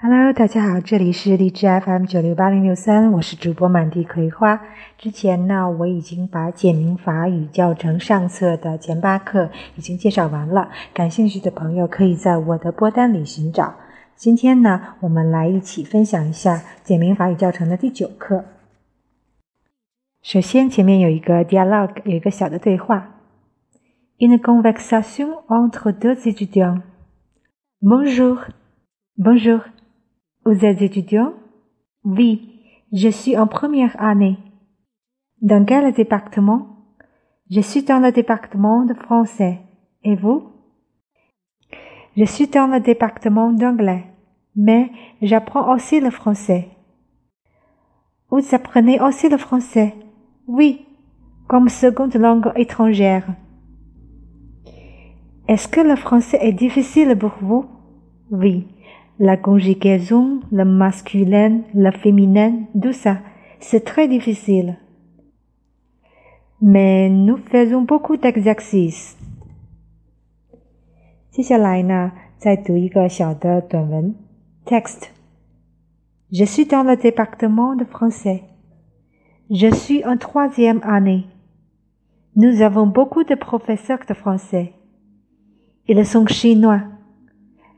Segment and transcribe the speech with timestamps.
[0.00, 4.60] Hello，大家好，这里是荔枝 FM 九六八零六三，我是主播满地葵花。
[4.98, 13.76] 之前呢，我已经把简明法语教程上册的前八课已经介绍完了，感兴趣的朋友可以在我的播单里寻找。
[14.16, 18.44] 今天呢，我们来一起分享一下简明法语教程的第九课。
[20.22, 23.14] 首先，前面有一个 dialogue，有一个小的对话
[24.18, 26.82] ：Une conversation entre deux étudiants.
[27.80, 28.38] Bonjour,
[29.16, 29.62] bonjour.
[30.46, 31.32] Vous êtes étudiant?
[32.04, 32.60] Oui,
[32.92, 34.36] je suis en première année.
[35.40, 36.66] Dans quel département?
[37.50, 39.60] Je suis dans le département de français.
[40.02, 40.50] Et vous?
[42.18, 44.04] Je suis dans le département d'anglais,
[44.54, 44.90] mais
[45.22, 46.68] j'apprends aussi le français.
[48.28, 49.94] Vous apprenez aussi le français?
[50.46, 50.84] Oui,
[51.48, 53.26] comme seconde langue étrangère.
[55.48, 57.64] Est-ce que le français est difficile pour vous?
[58.30, 58.66] Oui
[59.19, 63.17] la conjugaison, le masculin, le féminin, tout ça,
[63.59, 64.77] c'est très difficile.
[66.61, 69.15] Mais nous faisons beaucoup d'exercices.
[71.31, 74.15] 接下来呢，再读一个小的短文
[74.65, 78.43] text。Je suis dans le département de français.
[79.49, 81.25] Je suis en troisième année.
[82.35, 84.73] Nous avons beaucoup de professeurs de français.
[85.87, 86.83] Ils sont chinois.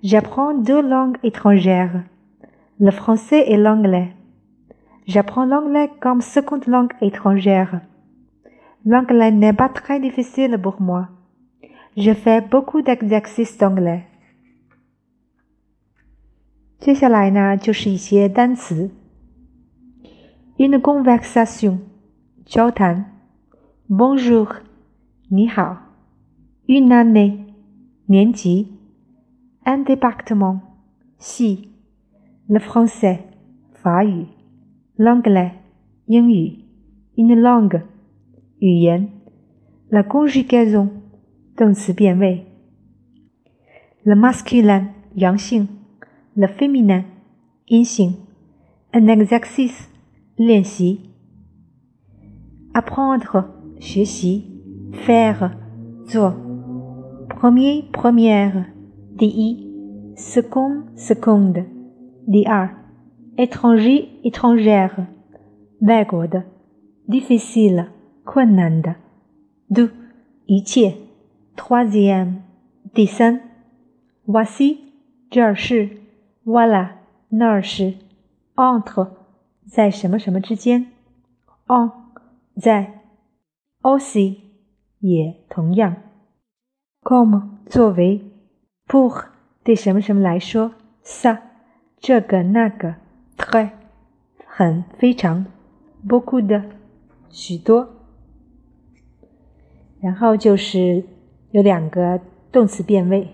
[0.04, 2.04] J'apprends deux langues étrangères,
[2.80, 4.14] le français et l'anglais.
[5.06, 7.82] J'apprends l'anglais comme seconde langue étrangère.
[8.86, 11.10] L'anglais n'est pas très difficile pour moi.
[11.96, 14.06] Je fais beaucoup d'exercices d'anglais.
[16.80, 18.90] 接下来呢，就是一些单词。
[20.58, 21.78] Une conversation，
[22.44, 23.06] 交谈。
[23.88, 24.56] Bonjour，
[25.30, 25.78] 你好。
[26.66, 27.46] Une année，
[28.08, 28.75] 年级。
[29.67, 30.61] un département.
[31.19, 31.73] Si
[32.49, 33.25] le français,
[34.97, 35.53] l'anglais,
[36.09, 37.83] une langue,
[39.91, 40.91] la conjugaison,
[44.05, 44.85] le masculin,
[45.17, 47.05] le féminin,
[48.93, 49.91] un exercice,
[52.73, 53.49] apprendre,
[54.93, 55.57] faire,
[57.29, 58.76] Premier, première.
[59.19, 61.65] 第一，second second；
[62.31, 62.69] 第二
[63.37, 65.07] ，étranger étrangère，
[65.81, 66.45] 外国的
[67.09, 67.89] ，difficile
[68.25, 68.97] 困难的
[69.71, 69.91] ，deux
[70.45, 70.95] 一切
[71.57, 72.43] ，troisième
[72.93, 73.41] 第三
[74.27, 74.77] ，voici
[75.31, 75.89] 这儿是
[76.45, 76.97] ，voilà
[77.31, 77.95] 那儿是
[78.55, 79.09] ，entre
[79.67, 80.89] 在什么什么之间
[81.69, 81.91] ，en
[82.61, 83.01] 在
[83.81, 84.37] ，aussi
[84.99, 85.97] 也同样
[87.03, 88.36] ，comme 作为。
[88.88, 89.26] pour
[89.64, 90.72] 对什么什么来说，
[91.04, 91.40] ça
[92.00, 92.96] 这个那个，
[93.38, 93.72] très
[94.46, 95.46] 很非常，
[96.08, 96.64] beaucoup 的
[97.30, 97.90] 许多。
[100.02, 101.04] 然后就是
[101.52, 102.20] 有两个
[102.52, 103.30] 动词变位，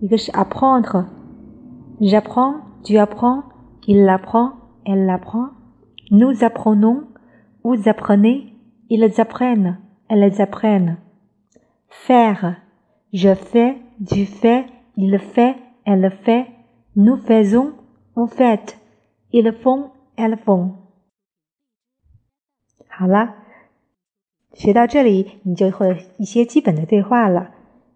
[0.00, 14.66] 一个是 apprendre，j'apprends，tu apprends，il apprend，elle apprend，nous apprenons，vous apprenez，ils apprennent，elles apprennent，faire，je fais，tu fais。
[14.95, 15.55] Il fait,
[15.85, 16.47] elle fait,
[16.95, 17.73] nous faisons,
[18.13, 18.77] vous faites,
[19.31, 20.73] ils font, elles font。
[22.87, 23.33] 好了，
[24.53, 27.51] 学到这里，你就会一些基本的对话了。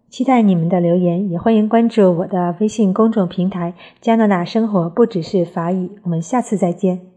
[0.08, 6.00] 期待你们的留言，也欢迎关注我的微信公众平台“加拿大生活不只是法语”。
[6.02, 7.07] 我们下次再见。